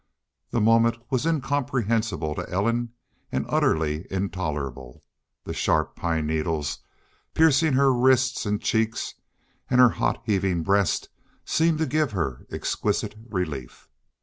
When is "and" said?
3.31-3.45, 8.47-8.59, 9.69-9.79